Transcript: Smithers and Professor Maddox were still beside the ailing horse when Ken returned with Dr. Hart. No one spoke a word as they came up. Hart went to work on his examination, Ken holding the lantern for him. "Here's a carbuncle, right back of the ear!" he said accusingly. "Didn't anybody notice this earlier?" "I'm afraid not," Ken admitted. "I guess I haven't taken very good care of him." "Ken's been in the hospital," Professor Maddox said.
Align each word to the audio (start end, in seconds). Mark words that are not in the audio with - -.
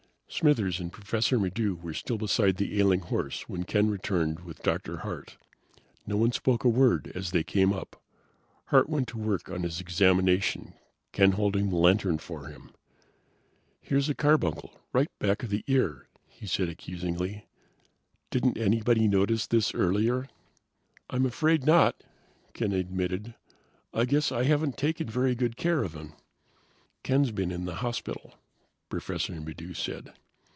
Smithers 0.33 0.79
and 0.79 0.93
Professor 0.93 1.37
Maddox 1.37 1.83
were 1.83 1.93
still 1.93 2.17
beside 2.17 2.55
the 2.55 2.79
ailing 2.79 3.01
horse 3.01 3.49
when 3.49 3.65
Ken 3.65 3.89
returned 3.89 4.39
with 4.39 4.63
Dr. 4.63 4.99
Hart. 4.99 5.35
No 6.07 6.15
one 6.15 6.31
spoke 6.31 6.63
a 6.63 6.69
word 6.69 7.11
as 7.13 7.31
they 7.31 7.43
came 7.43 7.73
up. 7.73 8.01
Hart 8.67 8.87
went 8.89 9.09
to 9.09 9.17
work 9.17 9.49
on 9.51 9.63
his 9.63 9.81
examination, 9.81 10.73
Ken 11.11 11.33
holding 11.33 11.67
the 11.69 11.75
lantern 11.75 12.17
for 12.17 12.47
him. 12.47 12.71
"Here's 13.81 14.07
a 14.07 14.15
carbuncle, 14.15 14.73
right 14.93 15.09
back 15.19 15.43
of 15.43 15.49
the 15.49 15.65
ear!" 15.67 16.07
he 16.29 16.47
said 16.47 16.69
accusingly. 16.69 17.49
"Didn't 18.29 18.57
anybody 18.57 19.09
notice 19.09 19.45
this 19.47 19.75
earlier?" 19.75 20.29
"I'm 21.09 21.25
afraid 21.25 21.65
not," 21.65 22.03
Ken 22.53 22.71
admitted. 22.71 23.35
"I 23.93 24.05
guess 24.05 24.31
I 24.31 24.45
haven't 24.45 24.77
taken 24.77 25.09
very 25.09 25.35
good 25.35 25.57
care 25.57 25.83
of 25.83 25.93
him." 25.93 26.13
"Ken's 27.03 27.31
been 27.31 27.51
in 27.51 27.65
the 27.65 27.75
hospital," 27.83 28.35
Professor 28.87 29.33
Maddox 29.33 29.77
said. 29.79 30.13